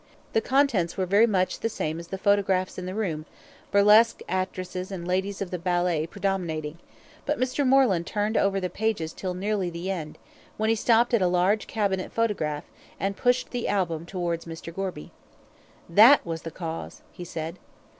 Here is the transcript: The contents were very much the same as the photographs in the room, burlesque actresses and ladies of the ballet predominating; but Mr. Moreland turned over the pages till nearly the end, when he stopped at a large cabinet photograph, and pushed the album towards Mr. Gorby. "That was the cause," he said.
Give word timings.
The 0.33 0.41
contents 0.41 0.97
were 0.97 1.05
very 1.05 1.27
much 1.27 1.59
the 1.59 1.69
same 1.69 1.99
as 1.99 2.07
the 2.07 2.17
photographs 2.17 2.79
in 2.79 2.87
the 2.87 2.95
room, 2.95 3.27
burlesque 3.69 4.21
actresses 4.27 4.91
and 4.91 5.07
ladies 5.07 5.43
of 5.43 5.51
the 5.51 5.59
ballet 5.59 6.07
predominating; 6.07 6.79
but 7.23 7.39
Mr. 7.39 7.67
Moreland 7.67 8.07
turned 8.07 8.35
over 8.35 8.59
the 8.59 8.67
pages 8.67 9.13
till 9.13 9.35
nearly 9.35 9.69
the 9.69 9.91
end, 9.91 10.17
when 10.57 10.69
he 10.71 10.75
stopped 10.75 11.13
at 11.13 11.21
a 11.21 11.27
large 11.27 11.67
cabinet 11.67 12.11
photograph, 12.11 12.63
and 12.99 13.15
pushed 13.15 13.51
the 13.51 13.67
album 13.67 14.07
towards 14.07 14.45
Mr. 14.45 14.73
Gorby. 14.73 15.11
"That 15.87 16.25
was 16.25 16.41
the 16.41 16.49
cause," 16.49 17.03
he 17.11 17.23
said. 17.23 17.59